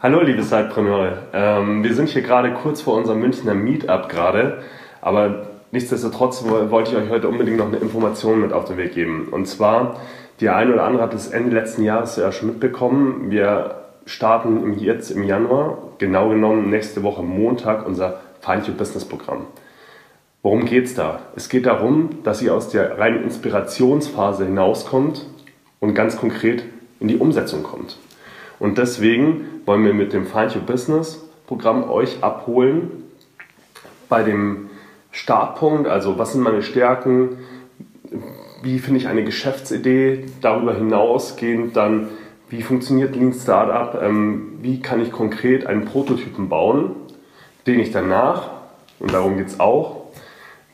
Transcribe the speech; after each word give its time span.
Hallo, 0.00 0.20
liebe 0.20 0.44
Sidepreneure. 0.44 1.24
Ähm, 1.32 1.82
wir 1.82 1.92
sind 1.92 2.08
hier 2.08 2.22
gerade 2.22 2.52
kurz 2.52 2.80
vor 2.80 2.96
unserem 2.96 3.18
Münchner 3.18 3.54
Meetup 3.54 4.08
gerade, 4.08 4.58
aber 5.00 5.48
nichtsdestotrotz 5.72 6.44
wollte 6.44 6.92
ich 6.92 6.96
euch 6.96 7.10
heute 7.10 7.26
unbedingt 7.26 7.56
noch 7.56 7.66
eine 7.66 7.78
Information 7.78 8.40
mit 8.40 8.52
auf 8.52 8.66
den 8.66 8.76
Weg 8.76 8.94
geben. 8.94 9.26
Und 9.32 9.48
zwar, 9.48 9.98
die 10.38 10.50
eine 10.50 10.72
oder 10.72 10.84
andere 10.84 11.02
hat 11.02 11.14
es 11.14 11.26
Ende 11.26 11.52
letzten 11.52 11.82
Jahres 11.82 12.14
ja 12.14 12.30
schon 12.30 12.50
mitbekommen. 12.50 13.32
Wir 13.32 13.86
starten 14.06 14.78
jetzt 14.78 15.10
im 15.10 15.24
Januar, 15.24 15.78
genau 15.98 16.28
genommen 16.28 16.70
nächste 16.70 17.02
Woche 17.02 17.24
Montag, 17.24 17.84
unser 17.84 18.20
Your 18.46 18.76
Business 18.76 19.04
Programm. 19.04 19.46
Worum 20.44 20.64
geht 20.64 20.84
es 20.84 20.94
da? 20.94 21.22
Es 21.34 21.48
geht 21.48 21.66
darum, 21.66 22.22
dass 22.22 22.40
ihr 22.40 22.54
aus 22.54 22.68
der 22.68 23.00
reinen 23.00 23.24
Inspirationsphase 23.24 24.44
hinauskommt 24.44 25.26
und 25.80 25.94
ganz 25.94 26.16
konkret 26.16 26.62
in 27.00 27.08
die 27.08 27.16
Umsetzung 27.16 27.64
kommt. 27.64 27.98
Und 28.58 28.78
deswegen 28.78 29.62
wollen 29.66 29.84
wir 29.84 29.94
mit 29.94 30.12
dem 30.12 30.26
Find 30.26 30.56
Your 30.56 30.62
Business 30.62 31.24
Programm 31.46 31.88
euch 31.88 32.22
abholen 32.22 33.04
bei 34.10 34.22
dem 34.22 34.68
Startpunkt, 35.10 35.88
also 35.88 36.18
was 36.18 36.32
sind 36.32 36.42
meine 36.42 36.62
Stärken, 36.62 37.38
wie 38.62 38.78
finde 38.78 39.00
ich 39.00 39.08
eine 39.08 39.24
Geschäftsidee, 39.24 40.26
darüber 40.42 40.74
hinausgehend 40.74 41.74
dann, 41.74 42.08
wie 42.50 42.62
funktioniert 42.62 43.16
Lean 43.16 43.32
Startup, 43.32 44.02
ähm, 44.02 44.58
wie 44.60 44.80
kann 44.80 45.00
ich 45.00 45.10
konkret 45.10 45.66
einen 45.66 45.86
Prototypen 45.86 46.50
bauen, 46.50 46.96
den 47.66 47.80
ich 47.80 47.92
danach, 47.92 48.50
und 48.98 49.12
darum 49.12 49.38
geht 49.38 49.48
es 49.48 49.60
auch, 49.60 50.08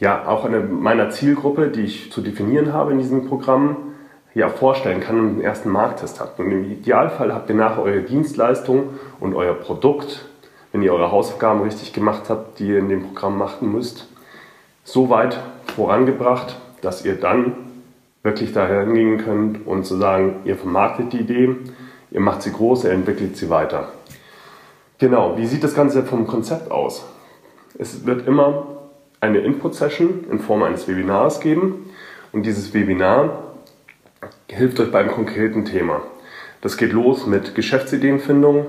ja, 0.01 0.27
auch 0.27 0.45
in 0.45 0.81
meiner 0.83 1.11
Zielgruppe, 1.11 1.69
die 1.69 1.83
ich 1.83 2.11
zu 2.11 2.21
definieren 2.21 2.73
habe 2.73 2.93
in 2.93 2.99
diesem 2.99 3.29
Programm, 3.29 3.94
ja, 4.35 4.49
vorstellen 4.49 5.01
kann 5.01 5.19
und 5.19 5.29
einen 5.29 5.41
ersten 5.41 5.71
Markttest 5.71 6.21
habt. 6.21 6.39
Und 6.41 6.51
im 6.51 6.71
Idealfall 6.71 7.33
habt 7.33 7.49
ihr 7.49 7.55
nachher 7.55 7.83
eure 7.83 8.03
Dienstleistung 8.03 8.91
und 9.21 9.35
euer 9.35 9.55
Produkt, 9.55 10.27
wenn 10.73 10.83
ihr 10.83 10.93
eure 10.93 11.13
Hausaufgaben 11.13 11.63
richtig 11.63 11.93
gemacht 11.93 12.25
habt, 12.29 12.59
die 12.59 12.69
ihr 12.69 12.79
in 12.79 12.89
dem 12.89 13.05
Programm 13.05 13.39
machen 13.39 13.73
müsst, 13.73 14.09
so 14.83 15.09
weit 15.09 15.39
vorangebracht, 15.77 16.57
dass 16.83 17.05
ihr 17.05 17.15
dann 17.15 17.55
wirklich 18.25 18.53
dahin 18.53 18.95
gehen 18.95 19.19
könnt 19.19 19.67
und 19.67 19.85
zu 19.85 19.97
sagen, 19.97 20.37
ihr 20.45 20.57
vermarktet 20.57 21.13
die 21.13 21.21
Idee, 21.21 21.57
ihr 22.11 22.21
macht 22.21 22.43
sie 22.43 22.53
groß, 22.53 22.85
ihr 22.85 22.91
entwickelt 22.91 23.37
sie 23.37 23.51
weiter. 23.51 23.89
Genau, 24.99 25.37
wie 25.37 25.47
sieht 25.47 25.63
das 25.63 25.75
Ganze 25.75 26.03
vom 26.03 26.27
Konzept 26.27 26.71
aus? 26.71 27.05
Es 27.79 28.07
wird 28.07 28.27
immer 28.27 28.67
eine 29.21 29.39
Input-Session 29.39 30.25
in 30.31 30.39
Form 30.39 30.63
eines 30.63 30.89
Webinars 30.89 31.41
geben 31.41 31.91
und 32.33 32.47
dieses 32.47 32.75
Webinar 32.75 33.54
hilft 34.55 34.79
euch 34.79 34.93
beim 34.93 35.09
konkreten 35.09 35.65
Thema. 35.65 36.03
Das 36.61 36.77
geht 36.77 36.93
los 36.93 37.27
mit 37.27 37.55
Geschäftsideenfindung 37.55 38.65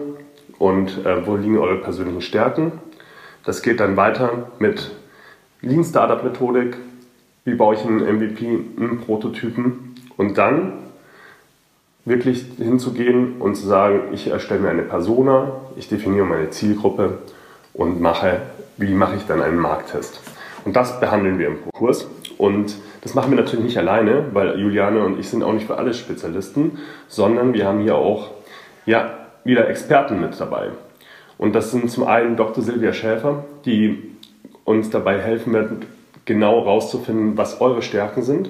und 0.58 1.06
äh, 1.06 1.26
wo 1.28 1.36
liegen 1.36 1.58
eure 1.58 1.78
persönlichen 1.78 2.22
Stärken. 2.22 2.74
Das 3.46 3.62
geht 3.62 3.80
dann 3.80 3.96
weiter 3.96 4.52
mit 4.60 4.92
Lean 5.62 5.84
Startup 5.84 6.24
Methodik, 6.24 6.78
wie 7.46 7.54
baue 7.54 7.76
ich 7.76 7.86
einen 7.86 8.00
MVP, 8.00 8.60
einen 8.78 9.02
Prototypen 9.02 9.96
und 10.18 10.38
dann 10.38 10.74
wirklich 12.04 12.46
hinzugehen 12.58 13.40
und 13.40 13.56
zu 13.56 13.68
sagen, 13.68 14.14
ich 14.14 14.28
erstelle 14.28 14.62
mir 14.62 14.70
eine 14.70 14.84
Persona, 14.84 15.52
ich 15.76 15.88
definiere 15.88 16.26
meine 16.26 16.50
Zielgruppe 16.50 17.20
und 17.74 18.02
mache, 18.02 18.42
wie 18.78 18.94
mache 18.94 19.16
ich 19.18 19.26
dann 19.26 19.42
einen 19.42 19.58
Markttest. 19.58 20.22
Und 20.66 20.76
das 20.76 21.00
behandeln 21.00 21.38
wir 21.38 21.48
im 21.48 21.58
Kurs. 21.74 22.08
Und 22.38 22.76
das 23.02 23.14
machen 23.14 23.32
wir 23.32 23.42
natürlich 23.42 23.66
nicht 23.66 23.78
alleine, 23.78 24.26
weil 24.34 24.60
Juliane 24.60 25.04
und 25.04 25.20
ich 25.20 25.30
sind 25.30 25.44
auch 25.44 25.54
nicht 25.54 25.68
für 25.68 25.78
alles 25.78 25.98
Spezialisten, 25.98 26.80
sondern 27.08 27.54
wir 27.54 27.66
haben 27.66 27.80
hier 27.82 27.96
auch 27.96 28.32
ja, 28.86 29.12
wieder 29.44 29.70
Experten 29.70 30.20
mit 30.20 30.40
dabei. 30.40 30.70
Und 31.38 31.54
das 31.54 31.72
sind 31.72 31.90
zum 31.92 32.06
einen 32.06 32.36
Dr. 32.36 32.64
Silvia 32.64 32.94
Schäfer, 32.94 33.46
die 33.66 34.16
uns 34.64 34.90
dabei 34.90 35.20
helfen 35.20 35.54
wird, 35.54 35.70
genau 36.26 36.62
herauszufinden, 36.62 37.38
was 37.38 37.62
eure 37.62 37.82
Stärken 37.82 38.24
sind. 38.24 38.50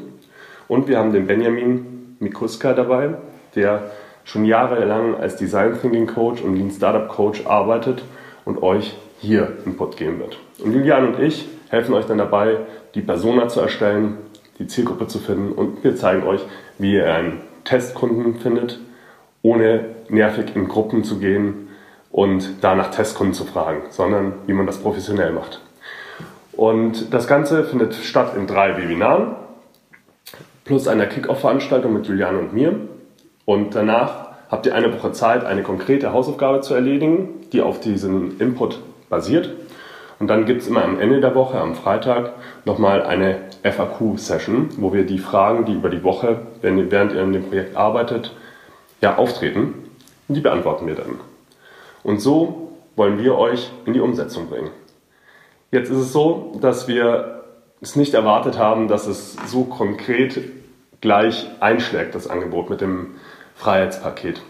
Und 0.68 0.88
wir 0.88 0.98
haben 0.98 1.14
den 1.14 1.28
Benjamin 1.28 2.16
Mikuska 2.20 2.74
dabei, 2.74 3.16
der 3.56 3.92
schon 4.24 4.46
jahrelang 4.46 5.16
als 5.16 5.36
Design 5.36 5.80
Thinking 5.80 6.08
Coach 6.08 6.42
und 6.42 6.56
Lean 6.56 6.72
Startup 6.72 7.08
Coach 7.08 7.46
arbeitet 7.46 8.04
und 8.46 8.64
euch 8.64 8.96
hier 9.20 9.54
Input 9.66 9.98
geben 9.98 10.20
wird. 10.20 10.38
Und 10.59 10.74
Julian 10.74 11.14
und 11.14 11.20
ich 11.20 11.48
helfen 11.70 11.94
euch 11.94 12.06
dann 12.06 12.18
dabei, 12.18 12.58
die 12.94 13.02
Persona 13.02 13.48
zu 13.48 13.59
erstellen, 13.59 14.18
die 14.59 14.68
Zielgruppe 14.68 15.08
zu 15.08 15.20
finden 15.20 15.52
und 15.52 15.84
wir 15.84 15.96
zeigen 15.96 16.24
euch, 16.24 16.42
wie 16.78 16.94
ihr 16.94 17.14
einen 17.14 17.42
Testkunden 17.64 18.36
findet, 18.36 18.80
ohne 19.42 19.86
nervig 20.09 20.56
in 20.56 20.68
Gruppen 20.68 21.03
zu 21.03 21.20
gehen 21.20 21.70
und 22.12 22.64
da 22.64 22.76
nach 22.76 22.92
Testkunden 22.92 23.34
zu 23.34 23.46
fragen, 23.46 23.84
sondern 23.90 24.34
wie 24.46 24.53
man 24.53 24.66
das 24.66 24.78
professionell 24.78 25.31
macht. 25.31 25.62
Und 26.53 27.14
das 27.14 27.28
Ganze 27.28 27.66
findet 27.66 27.96
statt 27.96 28.34
in 28.38 28.47
drei 28.47 28.78
Webinaren 28.78 29.36
plus 30.64 30.88
einer 30.88 31.06
Kick-Off-Veranstaltung 31.06 31.94
mit 31.94 32.08
Julian 32.08 32.38
und 32.38 32.53
mir. 32.53 32.80
Und 33.46 33.76
danach 33.76 34.30
habt 34.50 34.66
ihr 34.66 34.76
eine 34.76 34.94
Woche 34.94 35.12
Zeit, 35.12 35.46
eine 35.46 35.64
konkrete 35.64 36.12
Hausaufgabe 36.12 36.62
zu 36.62 36.74
erledigen, 36.74 37.30
die 37.52 37.62
auf 37.62 37.80
diesen 37.80 38.40
Input 38.40 38.80
basiert. 39.09 39.52
Und 40.20 40.28
dann 40.28 40.46
gibt 40.46 40.62
es 40.62 40.68
immer 40.68 40.84
am 40.84 41.00
Ende 41.00 41.20
der 41.20 41.36
Woche, 41.36 41.59
am 41.59 41.76
Freitag, 41.76 42.34
nochmal 42.64 43.03
eine 43.03 43.40
FAQ-Session, 43.64 44.70
wo 44.78 44.94
wir 44.94 45.06
die 45.06 45.20
Fragen, 45.20 45.66
die 45.66 45.74
über 45.74 45.90
die 45.90 46.03
Woche, 46.03 46.40
während 46.62 47.14
ihr 47.14 47.22
in 47.22 47.34
dem 47.34 47.44
Projekt 47.44 47.76
arbeitet, 47.76 48.36
ja, 49.02 49.18
auftreten, 49.18 49.74
die 50.28 50.40
beantworten 50.40 50.88
wir 50.88 50.96
dann. 50.96 51.20
Und 52.03 52.22
so 52.22 52.72
wollen 52.96 53.22
wir 53.22 53.38
euch 53.38 53.72
in 53.86 53.94
die 53.94 54.00
Umsetzung 54.00 54.48
bringen. 54.48 54.70
Jetzt 55.72 55.90
ist 55.90 55.98
es 55.98 56.14
so, 56.14 56.58
dass 56.62 56.88
wir 56.88 57.44
es 57.82 57.96
nicht 57.96 58.14
erwartet 58.14 58.58
haben, 58.58 58.88
dass 58.88 59.08
es 59.08 59.36
so 59.47 59.64
konkret 59.64 60.40
gleich 61.02 61.47
einschlägt, 61.59 62.16
das 62.16 62.28
Angebot 62.28 62.70
mit 62.70 62.82
dem 62.82 63.16
Freiheitspaket. 63.56 64.42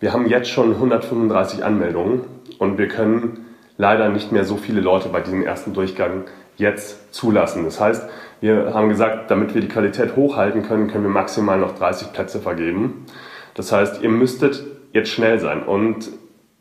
Wir 0.00 0.12
haben 0.12 0.26
jetzt 0.28 0.50
schon 0.50 0.72
135 0.72 1.64
Anmeldungen 1.64 2.22
und 2.58 2.78
wir 2.78 2.88
können 2.88 3.46
leider 3.76 4.08
nicht 4.08 4.32
mehr 4.32 4.44
so 4.44 4.56
viele 4.56 4.80
Leute 4.80 5.08
bei 5.08 5.20
diesem 5.20 5.44
ersten 5.44 5.72
Durchgang 5.72 6.24
jetzt 6.56 7.12
zulassen. 7.14 7.64
Das 7.64 7.80
heißt, 7.80 8.08
wir 8.40 8.72
haben 8.74 8.88
gesagt, 8.88 9.30
damit 9.30 9.54
wir 9.54 9.60
die 9.60 9.68
Qualität 9.68 10.16
hochhalten 10.16 10.62
können, 10.62 10.88
können 10.88 11.04
wir 11.04 11.10
maximal 11.10 11.58
noch 11.58 11.76
30 11.76 12.12
Plätze 12.12 12.40
vergeben. 12.40 13.06
Das 13.54 13.72
heißt, 13.72 14.02
ihr 14.02 14.08
müsstet 14.08 14.64
jetzt 14.92 15.10
schnell 15.10 15.38
sein. 15.40 15.62
Und 15.62 16.10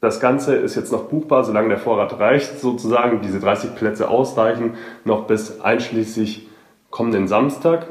das 0.02 0.20
Ganze 0.20 0.56
ist 0.56 0.76
jetzt 0.76 0.92
noch 0.92 1.04
buchbar, 1.06 1.44
solange 1.44 1.70
der 1.70 1.78
Vorrat 1.78 2.20
reicht, 2.20 2.60
sozusagen. 2.60 3.22
Diese 3.22 3.40
30 3.40 3.76
Plätze 3.76 4.10
ausreichen 4.10 4.76
noch 5.06 5.28
bis 5.28 5.62
einschließlich 5.62 6.50
kommenden 6.90 7.28
Samstag. 7.28 7.88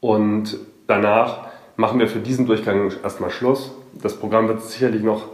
Und 0.00 0.58
danach 0.86 1.48
machen 1.76 1.98
wir 1.98 2.08
für 2.08 2.20
diesen 2.20 2.46
Durchgang 2.46 2.92
erstmal 3.02 3.30
Schluss. 3.30 3.72
Das 3.94 4.16
Programm 4.16 4.48
wird 4.48 4.62
sicherlich 4.62 5.02
noch 5.02 5.26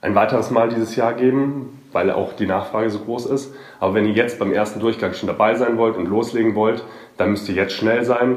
ein 0.00 0.14
weiteres 0.14 0.50
Mal 0.50 0.68
dieses 0.68 0.94
Jahr 0.96 1.14
geben, 1.14 1.80
weil 1.92 2.10
auch 2.10 2.32
die 2.34 2.46
Nachfrage 2.46 2.90
so 2.90 2.98
groß 3.00 3.26
ist. 3.26 3.54
Aber 3.80 3.94
wenn 3.94 4.06
ihr 4.06 4.12
jetzt 4.12 4.38
beim 4.38 4.52
ersten 4.52 4.78
Durchgang 4.80 5.14
schon 5.14 5.26
dabei 5.26 5.54
sein 5.54 5.78
wollt 5.78 5.96
und 5.96 6.06
loslegen 6.06 6.54
wollt, 6.54 6.84
dann 7.16 7.30
müsst 7.30 7.48
ihr 7.48 7.54
jetzt 7.54 7.72
schnell 7.72 8.04
sein. 8.04 8.36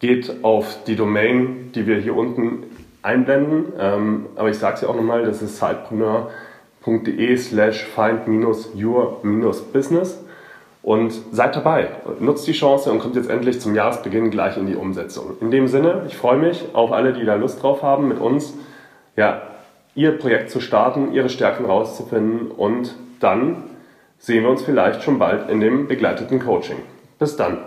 Geht 0.00 0.42
auf 0.42 0.78
die 0.86 0.96
Domain, 0.96 1.70
die 1.74 1.86
wir 1.86 1.98
hier 1.98 2.16
unten 2.16 2.62
einblenden. 3.02 3.66
Ähm, 3.78 4.24
aber 4.36 4.48
ich 4.50 4.58
sage 4.58 4.76
es 4.76 4.82
ja 4.82 4.88
auch 4.88 4.96
nochmal, 4.96 5.24
das 5.24 5.42
ist 5.42 5.58
sidepreneur.de 5.58 7.36
slash 7.36 7.84
find-your-business. 7.84 10.22
Und 10.82 11.12
seid 11.32 11.56
dabei, 11.56 11.88
nutzt 12.20 12.46
die 12.46 12.52
Chance 12.52 12.92
und 12.92 13.00
kommt 13.00 13.16
jetzt 13.16 13.28
endlich 13.28 13.60
zum 13.60 13.74
Jahresbeginn 13.74 14.30
gleich 14.30 14.56
in 14.56 14.68
die 14.68 14.76
Umsetzung. 14.76 15.36
In 15.40 15.50
dem 15.50 15.66
Sinne, 15.66 16.04
ich 16.06 16.16
freue 16.16 16.38
mich 16.38 16.64
auf 16.74 16.92
alle, 16.92 17.12
die 17.12 17.24
da 17.24 17.34
Lust 17.34 17.60
drauf 17.60 17.82
haben, 17.82 18.06
mit 18.06 18.20
uns 18.20 18.54
ja, 19.16 19.42
ihr 19.96 20.12
Projekt 20.12 20.50
zu 20.50 20.60
starten, 20.60 21.12
ihre 21.12 21.28
Stärken 21.28 21.64
rauszufinden 21.64 22.50
und 22.52 22.94
dann 23.18 23.64
sehen 24.18 24.44
wir 24.44 24.50
uns 24.50 24.62
vielleicht 24.62 25.02
schon 25.02 25.18
bald 25.18 25.50
in 25.50 25.60
dem 25.60 25.88
begleiteten 25.88 26.38
Coaching. 26.38 26.76
Bis 27.18 27.36
dann. 27.36 27.58